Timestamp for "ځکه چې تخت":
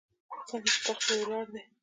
0.47-1.01